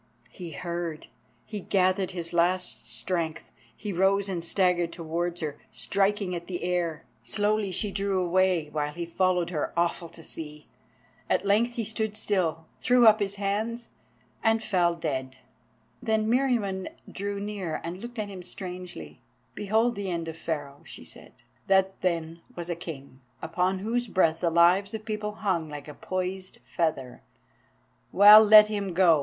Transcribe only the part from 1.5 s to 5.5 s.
gathered his last strength. He rose and staggered towards